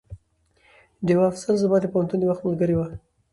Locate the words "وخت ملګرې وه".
2.29-2.87